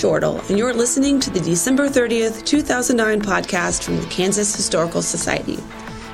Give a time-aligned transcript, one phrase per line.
[0.00, 5.58] Shortle, and you're listening to the December 30th, 2009 podcast from the Kansas Historical Society.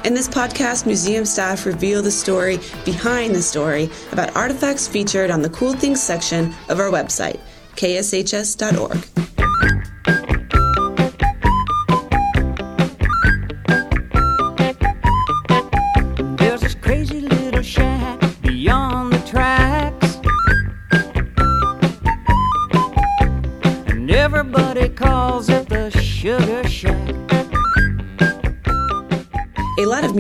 [0.05, 5.41] In this podcast, museum staff reveal the story behind the story about artifacts featured on
[5.41, 7.39] the Cool Things section of our website,
[7.77, 9.36] kshs.org.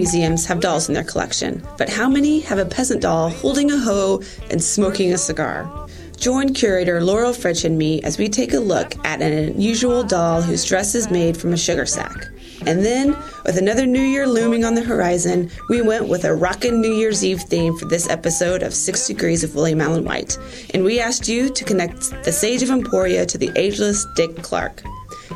[0.06, 3.76] museums have dolls in their collection, but how many have a peasant doll holding a
[3.76, 5.88] hoe and smoking a cigar?
[6.16, 10.42] Join curator Laurel Fritsch and me as we take a look at an unusual doll
[10.42, 12.28] whose dress is made from a sugar sack.
[12.66, 16.80] And then, with another New Year looming on the horizon, we went with a rockin'
[16.80, 20.38] New Year's Eve theme for this episode of Six Degrees of William Allen White.
[20.72, 24.84] And we asked you to connect the Sage of Emporia to the ageless Dick Clark.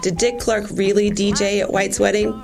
[0.00, 2.40] Did Dick Clark really DJ at White's wedding?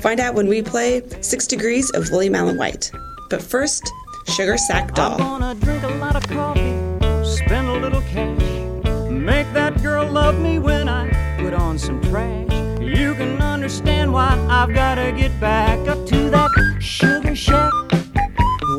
[0.00, 2.90] Find out when we play Six Degrees of William Allen White.
[3.28, 3.92] But first,
[4.28, 5.18] Sugar Sack Doll.
[5.18, 6.74] wanna drink a lot of coffee,
[7.22, 12.50] spend a little cash, make that girl love me when I put on some trash.
[12.80, 17.70] You can understand why I've gotta get back up to that Sugar Shack.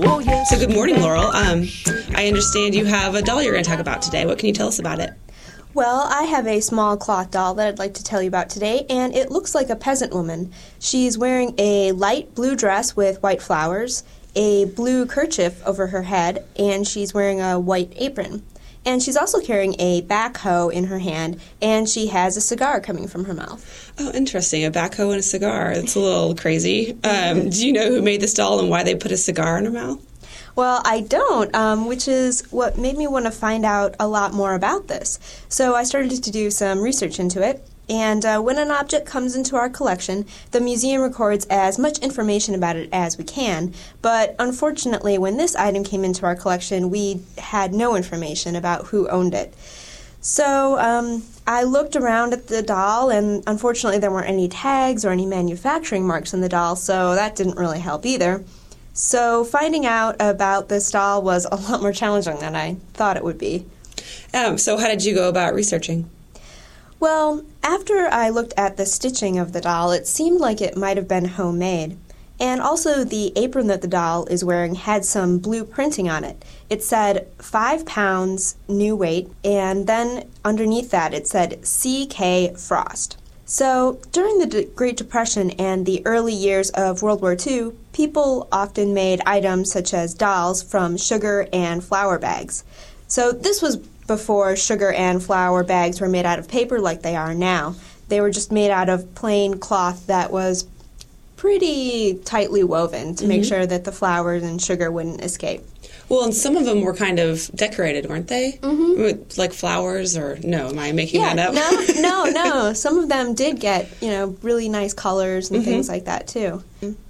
[0.04, 0.50] Oh yes.
[0.50, 1.28] So, good morning, Laurel.
[1.36, 1.68] Um,
[2.16, 4.26] I understand you have a doll you're going to talk about today.
[4.26, 5.12] What can you tell us about it?
[5.74, 8.86] Well, I have a small cloth doll that I'd like to tell you about today,
[8.90, 10.52] and it looks like a peasant woman.
[10.80, 14.04] She's wearing a light blue dress with white flowers,
[14.36, 18.44] a blue kerchief over her head, and she's wearing a white apron.
[18.86, 23.08] And she's also carrying a backhoe in her hand, and she has a cigar coming
[23.08, 23.94] from her mouth.
[23.98, 24.66] Oh, interesting.
[24.66, 25.74] A backhoe and a cigar.
[25.76, 26.98] That's a little crazy.
[27.06, 29.66] Um, do you know who made this doll and why they put a cigar in
[29.66, 30.06] her mouth?
[30.56, 34.34] Well, I don't, um, which is what made me want to find out a lot
[34.34, 35.19] more about this.
[35.50, 37.66] So I started to do some research into it.
[37.90, 42.56] And uh, when an object comes into our collection, the museum records as much information
[42.56, 43.74] about it as we can.
[44.01, 49.09] But unfortunately, when this item came into our collection, we had no information about who
[49.09, 49.53] owned it.
[50.22, 55.09] So um, I looked around at the doll, and unfortunately, there weren't any tags or
[55.09, 58.44] any manufacturing marks on the doll, so that didn't really help either.
[58.94, 63.24] So finding out about this doll was a lot more challenging than I thought it
[63.24, 63.66] would be.
[64.34, 66.09] Um, so, how did you go about researching?
[67.00, 70.97] Well, after I looked at the stitching of the doll, it seemed like it might
[70.97, 71.97] have been homemade.
[72.40, 76.44] And also, the apron that the doll is wearing had some blue printing on it.
[76.69, 82.56] It said five pounds new weight, and then underneath that it said C.K.
[82.57, 83.18] Frost.
[83.51, 88.47] So, during the D- Great Depression and the early years of World War II, people
[88.50, 92.63] often made items such as dolls from sugar and flour bags.
[93.09, 93.75] So, this was
[94.07, 97.75] before sugar and flour bags were made out of paper like they are now.
[98.07, 100.66] They were just made out of plain cloth that was
[101.35, 103.50] pretty tightly woven to make mm-hmm.
[103.50, 105.62] sure that the flour and sugar wouldn't escape.
[106.12, 108.60] Well, and some of them were kind of decorated, weren't they?
[108.62, 109.02] Mm-hmm.
[109.02, 110.68] With, like flowers, or no?
[110.68, 111.96] Am I making Yeah, that up?
[111.96, 112.74] no, no, no.
[112.86, 116.66] Some of them did get, you know, really nice colors and things like that too.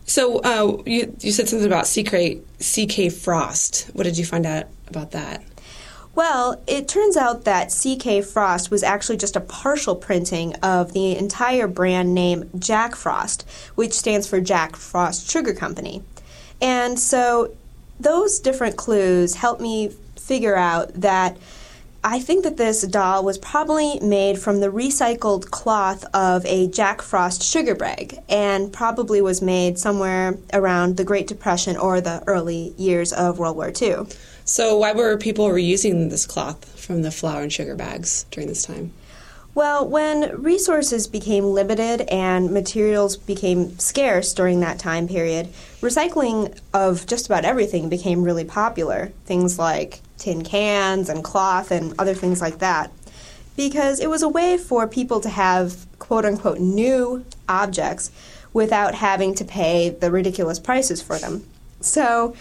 [0.05, 3.89] So, uh, you, you said something about CK, CK Frost.
[3.93, 5.43] What did you find out about that?
[6.13, 11.17] Well, it turns out that CK Frost was actually just a partial printing of the
[11.17, 16.03] entire brand name Jack Frost, which stands for Jack Frost Sugar Company.
[16.61, 17.55] And so
[18.03, 21.37] those different clues helped me figure out that
[22.03, 27.03] I think that this doll was probably made from the recycled cloth of a Jack
[27.03, 32.73] Frost sugar bag and probably was made somewhere around the Great Depression or the early
[32.75, 34.07] years of World War II.
[34.45, 38.63] So, why were people reusing this cloth from the flour and sugar bags during this
[38.63, 38.91] time?
[39.53, 45.49] Well, when resources became limited and materials became scarce during that time period,
[45.81, 49.11] recycling of just about everything became really popular.
[49.25, 52.91] Things like tin cans and cloth and other things like that.
[53.57, 58.09] Because it was a way for people to have quote unquote new objects
[58.53, 61.45] without having to pay the ridiculous prices for them.
[61.81, 62.35] So,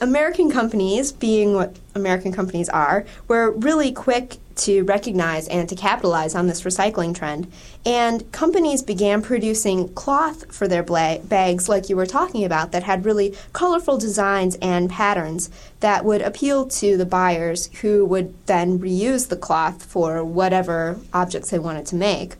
[0.00, 6.34] American companies, being what American companies are, were really quick to recognize and to capitalize
[6.34, 7.50] on this recycling trend.
[7.84, 12.84] And companies began producing cloth for their bla- bags, like you were talking about, that
[12.84, 18.78] had really colorful designs and patterns that would appeal to the buyers who would then
[18.78, 22.36] reuse the cloth for whatever objects they wanted to make.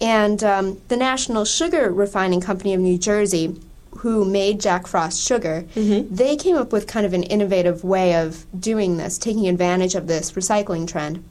[0.00, 3.60] And um, the National Sugar Refining Company of New Jersey
[4.00, 5.64] who made Jack Frost sugar,
[6.10, 10.06] they came up with kind of an innovative way of doing this, taking advantage of
[10.06, 11.24] this recycling trend.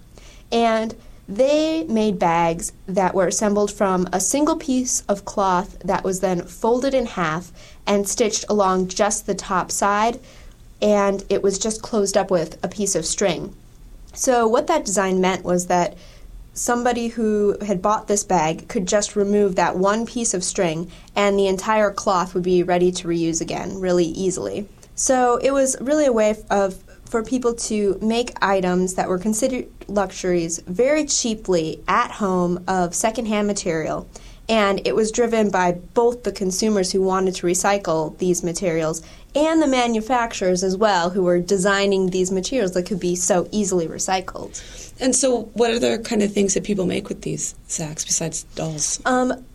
[0.52, 0.96] And
[1.28, 6.44] They made bags that were assembled from a single piece of cloth that was then
[6.44, 7.52] folded in half
[7.88, 10.20] and stitched along just the top side,
[10.82, 13.56] and it was just closed up with a piece of string.
[14.14, 15.98] So, what that design meant was that
[16.54, 21.38] somebody who had bought this bag could just remove that one piece of string and
[21.38, 24.66] the entire cloth would be ready to reuse again really easily.
[24.94, 26.82] So it was really a way of
[27.16, 33.48] for people to make items that were considered luxuries very cheaply at home of secondhand
[33.48, 34.06] material.
[34.50, 39.02] And it was driven by both the consumers who wanted to recycle these materials
[39.34, 43.88] and the manufacturers as well, who were designing these materials that could be so easily
[43.88, 44.62] recycled.
[45.00, 49.02] And so, what other kind of things that people make with these sacks besides dolls?
[49.06, 49.46] Um,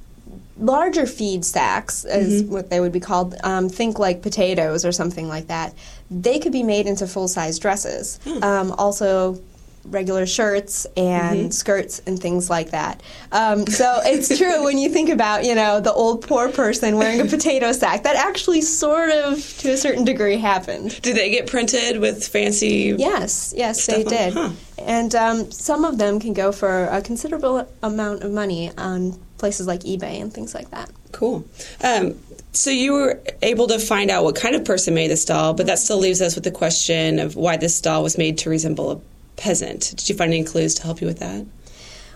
[0.60, 2.52] larger feed sacks, is Mm-hmm.
[2.52, 3.34] what they would be called.
[3.42, 5.74] Um, think like potatoes or something like that.
[6.10, 8.18] They could be made into full size dresses.
[8.24, 8.42] Hmm.
[8.44, 9.40] Um, also,
[9.86, 11.50] regular shirts and Mm-hmm.
[11.50, 13.02] skirts and things like that.
[13.32, 17.20] Um, so it's true when you think about you know the old poor person wearing
[17.20, 18.02] a potato sack.
[18.02, 21.00] That actually sort of to a certain degree happened.
[21.00, 22.94] Do they get printed with fancy?
[22.98, 24.34] Yes, yes, they on- did.
[24.34, 24.50] huh.
[24.78, 29.66] And um, some of them can go for a considerable amount of money on places
[29.66, 30.90] like eBay and things like that.
[31.10, 31.44] Cool.
[31.82, 32.14] Um,
[32.52, 35.66] so you were able to find out what kind of person made this doll, but
[35.66, 38.90] that still leaves us with the question of why this doll was made to resemble
[38.92, 39.00] a
[39.36, 39.94] peasant.
[39.96, 41.46] Did you find any clues to help you with that?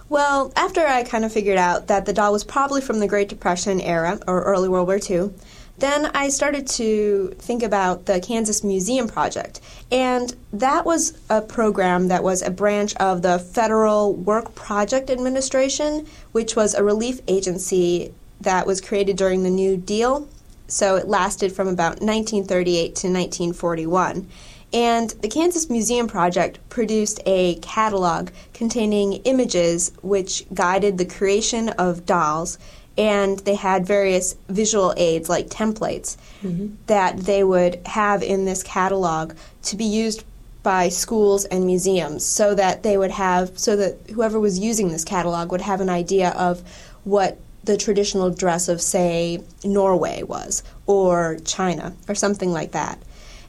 [0.09, 3.29] Well, after I kind of figured out that the doll was probably from the Great
[3.29, 5.31] Depression era or early World War II,
[5.79, 9.61] then I started to think about the Kansas Museum Project.
[9.91, 16.07] And that was a program that was a branch of the Federal Work Project Administration,
[16.33, 20.29] which was a relief agency that was created during the New Deal.
[20.69, 24.29] So it lasted from about 1938 to 1941.
[24.73, 32.07] And the Kansas Museum Project produced a catalog containing images which guided the creation of
[32.07, 32.59] dolls,
[32.97, 36.75] and they had various visual aids like templates mm-hmm.
[36.87, 40.25] that they would have in this catalog to be used
[40.63, 45.05] by schools and museums so that they would have so that whoever was using this
[45.05, 46.63] catalog would have an idea of
[47.05, 52.99] what the traditional dress of say Norway was or China or something like that.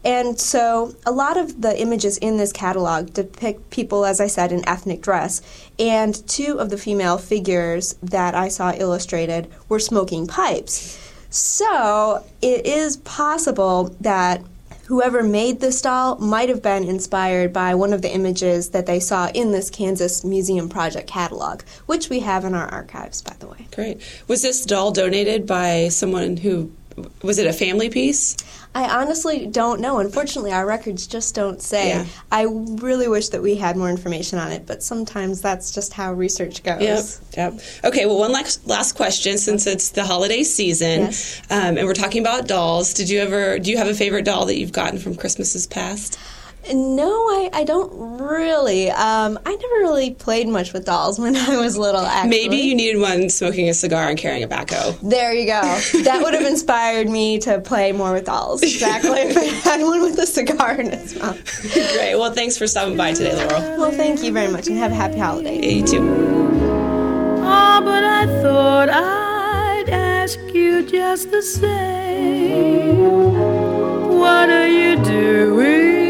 [0.05, 4.51] And so a lot of the images in this catalog depict people, as I said,
[4.51, 5.41] in ethnic dress.
[5.79, 11.01] And two of the female figures that I saw illustrated were smoking pipes.
[11.31, 14.41] So it is possible that
[14.85, 18.99] whoever made this doll might have been inspired by one of the images that they
[18.99, 23.47] saw in this Kansas Museum Project catalog, which we have in our archives, by the
[23.47, 23.67] way.
[23.73, 23.99] Great.
[24.27, 26.71] Was this doll donated by someone who
[27.21, 28.37] was it a family piece?
[28.73, 29.99] I honestly don't know.
[29.99, 31.89] Unfortunately, our records just don't say.
[31.89, 32.05] Yeah.
[32.31, 36.13] I really wish that we had more information on it, but sometimes that's just how
[36.13, 36.81] research goes.
[36.81, 37.53] Yep.
[37.53, 37.61] Yep.
[37.85, 38.05] Okay.
[38.05, 41.41] Well, one last last question, since it's the holiday season, Yes.
[41.49, 42.93] um, and we're talking about dolls.
[42.93, 43.59] Did you ever?
[43.59, 46.19] Do you have a favorite doll that you've gotten from Christmases past?
[46.73, 48.89] No, I, I don't really.
[48.89, 52.29] Um, I never really played much with dolls when I was little, actually.
[52.29, 54.97] Maybe you needed one smoking a cigar and carrying a backhoe.
[55.07, 55.61] There you go.
[56.03, 58.63] That would have inspired me to play more with dolls.
[58.63, 59.09] Exactly.
[59.19, 61.39] if I had one with a cigar in its mouth.
[61.73, 62.15] Great.
[62.15, 63.79] Well, thanks for stopping by today, Laurel.
[63.79, 65.55] Well, thank you very much and have a happy holiday.
[65.57, 66.01] Yeah, you too.
[67.43, 73.05] Ah, but I thought I'd ask you just the same.
[74.19, 76.04] What are you doing,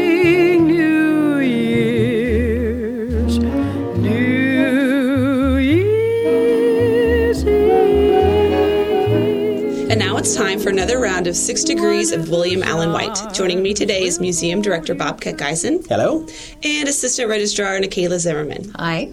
[10.26, 13.16] it's time for another round of Six Degrees of William Allen White.
[13.32, 16.26] Joining me today is Museum Director Bob Keckeisen Hello?
[16.64, 18.72] and Assistant Registrar Nikayla Zimmerman.
[18.74, 19.12] Hi.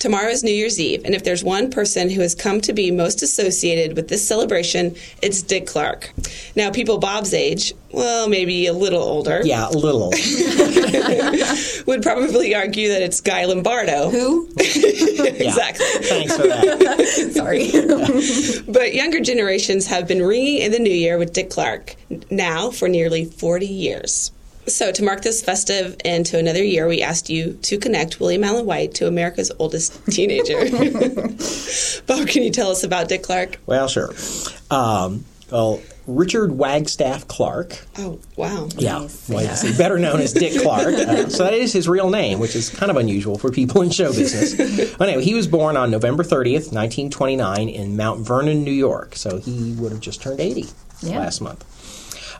[0.00, 2.90] Tomorrow is New Year's Eve, and if there's one person who has come to be
[2.90, 6.10] most associated with this celebration, it's Dick Clark.
[6.56, 10.08] Now, people Bob's age, well, maybe a little older, Yeah, a little.
[11.86, 14.08] would probably argue that it's Guy Lombardo.
[14.08, 14.48] Who?
[14.56, 15.84] exactly.
[15.84, 17.30] Thanks for that.
[17.34, 17.70] Sorry.
[18.72, 21.94] But younger generations have been ringing in the new year with Dick Clark
[22.30, 24.32] now for nearly 40 years.
[24.74, 28.44] So, to mark this festive end to another year, we asked you to connect William
[28.44, 30.58] Allen White to America's oldest teenager.
[32.06, 33.58] Bob, can you tell us about Dick Clark?
[33.66, 34.12] Well, sure.
[34.70, 37.78] Um, well, Richard Wagstaff Clark.
[37.98, 38.68] Oh, wow.
[38.76, 40.94] Yeah, well, he's better known as Dick Clark.
[40.94, 43.90] Uh, so that is his real name, which is kind of unusual for people in
[43.90, 44.94] show business.
[44.96, 49.16] But anyway, he was born on November 30th, 1929, in Mount Vernon, New York.
[49.16, 50.66] So he would have just turned 80
[51.02, 51.18] Yeah.
[51.18, 51.64] last month.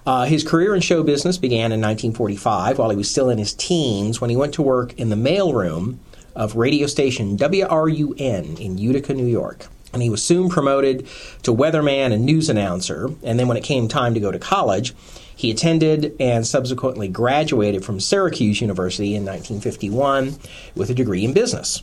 [0.06, 3.52] Uh, his career in show business began in 1945 while he was still in his
[3.52, 5.98] teens when he went to work in the mailroom
[6.34, 9.66] of radio station WRUN in Utica, New York.
[9.92, 11.06] And he was soon promoted
[11.42, 13.10] to weatherman and news announcer.
[13.22, 14.94] And then when it came time to go to college,
[15.34, 20.36] he attended and subsequently graduated from Syracuse University in 1951
[20.76, 21.82] with a degree in business.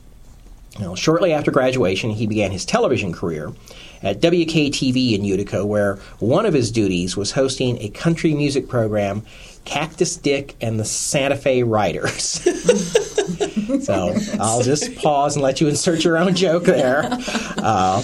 [0.80, 3.52] Now, shortly after graduation, he began his television career
[4.04, 9.24] at WKTV in Utica, where one of his duties was hosting a country music program,
[9.66, 12.16] Cactus Dick and the Santa Fe Riders.
[13.84, 17.04] so I'll just pause and let you insert your own joke there.
[17.58, 18.04] Uh,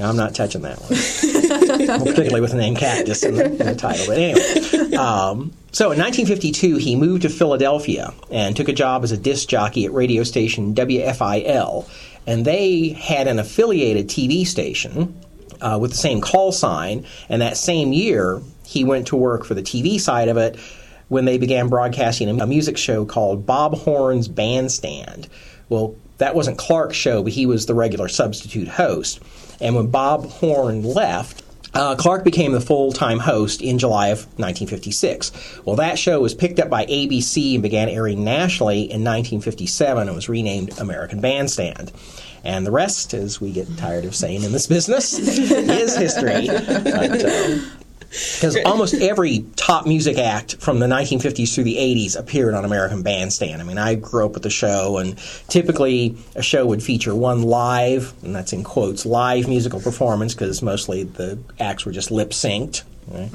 [0.00, 0.90] I'm not touching that one,
[2.04, 4.06] particularly with the name Cactus in the, in the title.
[4.06, 9.12] But anyway, um, so in 1952, he moved to Philadelphia and took a job as
[9.12, 11.88] a disc jockey at radio station WFIL.
[12.28, 15.18] And they had an affiliated TV station
[15.62, 17.06] uh, with the same call sign.
[17.30, 20.60] And that same year, he went to work for the TV side of it
[21.08, 25.26] when they began broadcasting a music show called Bob Horn's Bandstand.
[25.70, 29.20] Well, that wasn't Clark's show, but he was the regular substitute host.
[29.58, 31.42] And when Bob Horn left,
[31.74, 35.32] uh, Clark became the full time host in July of 1956.
[35.64, 40.14] Well, that show was picked up by ABC and began airing nationally in 1957 and
[40.14, 41.92] was renamed American Bandstand.
[42.44, 46.46] And the rest, as we get tired of saying in this business, is history.
[46.46, 47.58] But, uh,
[48.08, 53.02] because almost every top music act from the 1950s through the 80s appeared on American
[53.02, 53.60] Bandstand.
[53.60, 57.42] I mean, I grew up with the show, and typically a show would feature one
[57.42, 62.30] live, and that's in quotes, live musical performance, because mostly the acts were just lip
[62.30, 62.82] synced.
[63.08, 63.30] Right?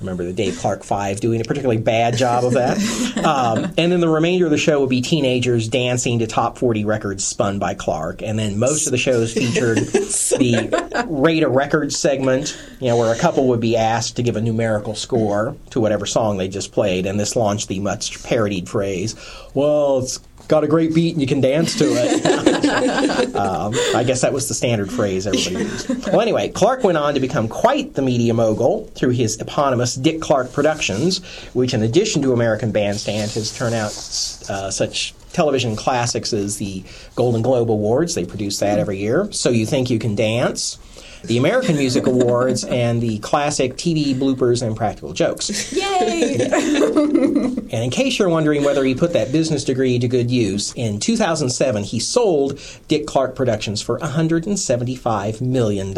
[0.00, 2.78] Remember the Dave Clark Five doing a particularly bad job of that.
[3.20, 6.84] Um, and then the remainder of the show would be teenagers dancing to top 40
[6.84, 8.22] records spun by Clark.
[8.22, 13.14] And then most of the shows featured the rate a record segment, you know, where
[13.14, 16.72] a couple would be asked to give a numerical score to whatever song they just
[16.72, 17.06] played.
[17.06, 19.14] And this launched the much parodied phrase,
[19.54, 22.24] well, it's got a great beat and you can dance to it.
[23.34, 26.06] um, I guess that was the standard phrase everybody used.
[26.08, 30.20] Well, anyway, Clark went on to become quite the media mogul through his eponymous Dick
[30.20, 33.90] Clark Productions, which, in addition to American Bandstand, has turned out
[34.48, 38.14] uh, such television classics as the Golden Globe Awards.
[38.14, 39.30] They produce that every year.
[39.32, 40.78] So You Think You Can Dance
[41.24, 45.72] the American Music Awards and the classic TV bloopers and practical jokes.
[45.72, 46.38] Yay!
[46.50, 50.98] and in case you're wondering whether he put that business degree to good use, in
[50.98, 52.58] 2007 he sold
[52.88, 55.94] Dick Clark Productions for $175 million.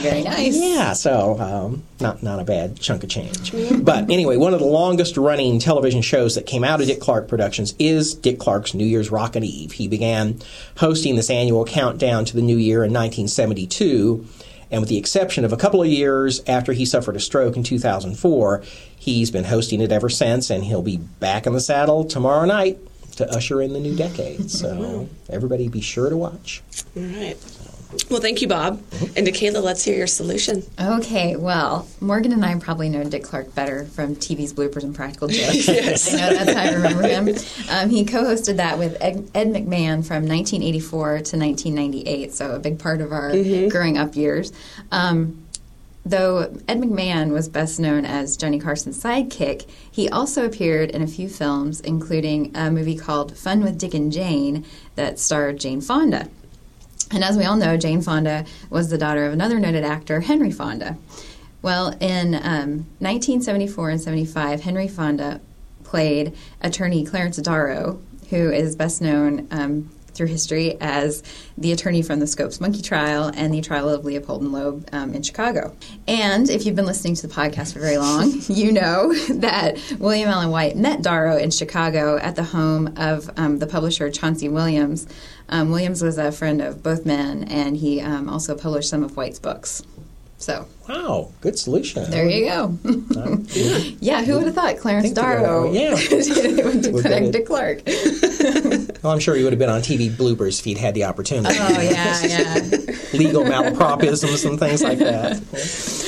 [0.00, 0.56] Very nice.
[0.56, 3.52] Yeah, so um, not not a bad chunk of change.
[3.84, 7.28] But anyway, one of the longest running television shows that came out of Dick Clark
[7.28, 9.72] Productions is Dick Clark's New Year's Rockin' Eve.
[9.72, 10.40] He began
[10.78, 14.26] hosting this annual countdown to the new year in 1972.
[14.70, 17.62] And with the exception of a couple of years after he suffered a stroke in
[17.62, 18.62] 2004,
[18.96, 22.78] he's been hosting it ever since, and he'll be back in the saddle tomorrow night
[23.20, 24.50] to usher in the new decade.
[24.50, 26.62] So everybody be sure to watch.
[26.96, 27.36] All right.
[28.08, 28.80] Well, thank you, Bob.
[29.16, 30.62] And to Kayla, let's hear your solution.
[30.80, 35.28] Okay, well, Morgan and I probably know Dick Clark better from TV's bloopers and practical
[35.28, 35.68] jokes.
[35.80, 36.12] Yes.
[36.14, 37.28] I know that's how I remember him.
[37.68, 42.78] Um, he co-hosted that with Ed, Ed McMahon from 1984 to 1998, so a big
[42.78, 43.30] part of our
[43.68, 44.52] growing up years.
[44.92, 45.39] Um,
[46.04, 51.06] Though Ed McMahon was best known as Johnny Carson's sidekick, he also appeared in a
[51.06, 54.64] few films, including a movie called Fun with Dick and Jane
[54.94, 56.28] that starred Jane Fonda.
[57.12, 60.50] And as we all know, Jane Fonda was the daughter of another noted actor, Henry
[60.50, 60.96] Fonda.
[61.60, 65.40] Well, in um, 1974 and 75, Henry Fonda
[65.84, 71.22] played attorney Clarence Darrow, who is best known um, through history as
[71.56, 75.14] the attorney from the Scopes Monkey trial and the trial of Leopold and Loeb um,
[75.14, 75.74] in Chicago.
[76.06, 80.28] And if you've been listening to the podcast for very long, you know that William
[80.28, 85.06] Allen White met Darrow in Chicago at the home of um, the publisher Chauncey Williams.
[85.48, 89.16] Um, Williams was a friend of both men, and he um, also published some of
[89.16, 89.82] White's books.
[90.40, 92.10] So Wow, good solution.
[92.10, 92.76] there you go.
[94.00, 95.14] yeah, who would have thought Clarence Think.
[95.16, 95.90] Darrow oh, Yeah.
[95.92, 97.82] would connect to Clark?
[99.02, 101.54] Well, I'm sure he would have been on TV bloopers if he'd had the opportunity.
[101.58, 102.54] Oh yeah, yeah.
[103.14, 105.40] Legal malapropisms and things like that.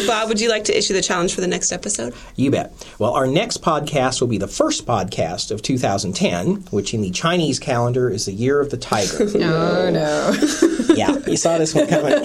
[0.06, 2.14] Bob, would you like to issue the challenge for the next episode?
[2.36, 2.72] You bet.
[2.98, 7.58] Well, our next podcast will be the first podcast of 2010, which in the Chinese
[7.58, 9.22] calendar is the year of the tiger.
[9.22, 10.94] Oh no.
[10.94, 12.22] yeah, you saw this one coming.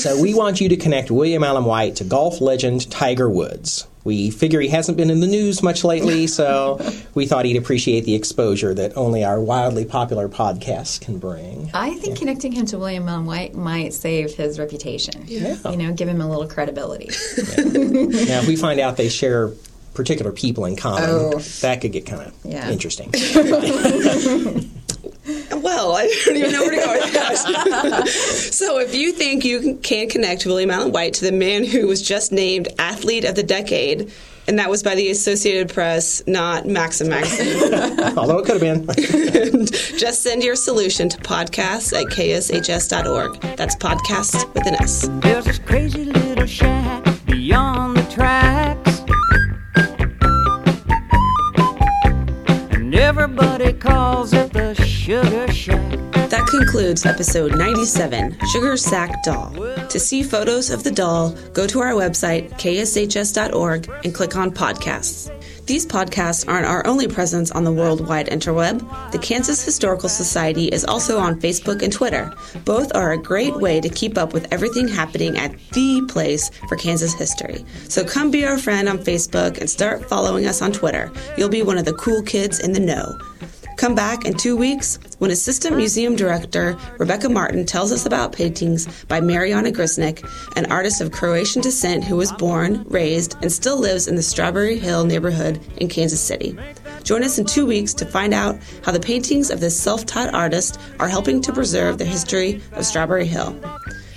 [0.00, 3.86] So we want you to connect William Allen White to golf legend Tiger Woods.
[4.02, 6.80] We figure he hasn't been in the news much lately, so
[7.14, 11.70] we thought he'd appreciate the exposure that only our wildly popular podcast can bring.
[11.74, 15.24] I think connecting him to William Allen White might save his reputation.
[15.26, 15.56] Yeah.
[15.70, 17.08] You know, give him a little credibility.
[17.46, 19.50] Now, if we find out they share
[19.92, 21.38] particular people in common, Oh.
[21.60, 22.70] that could get kind of Yeah.
[22.70, 23.10] interesting.
[25.70, 28.08] Well, I don't even know where to go with that.
[28.52, 32.02] so, if you think you can connect William Allen White to the man who was
[32.02, 34.10] just named Athlete of the Decade,
[34.48, 37.62] and that was by the Associated Press, not Maxim Magazine,
[38.18, 39.66] Although it could have been.
[39.96, 43.40] just send your solution to podcasts at kshs.org.
[43.56, 45.08] That's podcast with an S.
[45.22, 46.89] There's this crazy little shack
[55.10, 55.90] Sugar Shack.
[56.30, 59.50] That concludes episode 97, Sugar Sack Doll.
[59.88, 65.28] To see photos of the doll, go to our website, kshs.org, and click on podcasts.
[65.66, 68.78] These podcasts aren't our only presence on the worldwide interweb.
[69.10, 72.32] The Kansas Historical Society is also on Facebook and Twitter.
[72.64, 76.76] Both are a great way to keep up with everything happening at the place for
[76.76, 77.64] Kansas history.
[77.88, 81.10] So come be our friend on Facebook and start following us on Twitter.
[81.36, 83.18] You'll be one of the cool kids in the know.
[83.80, 88.86] Come back in two weeks when Assistant Museum Director Rebecca Martin tells us about paintings
[89.04, 90.22] by Marijana Grisnik,
[90.54, 94.78] an artist of Croatian descent who was born, raised, and still lives in the Strawberry
[94.78, 96.54] Hill neighborhood in Kansas City.
[97.04, 100.34] Join us in two weeks to find out how the paintings of this self taught
[100.34, 103.58] artist are helping to preserve the history of Strawberry Hill.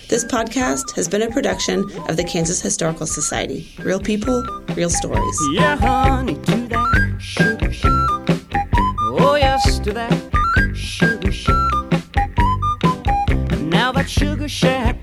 [0.10, 3.74] This podcast has been a production of the Kansas Historical Society.
[3.79, 4.43] Real people,
[4.75, 5.39] real stories.
[5.53, 6.38] Yeah, honey,
[9.94, 11.56] yes, that Sugar Shack.
[13.60, 15.02] Now that Sugar Shack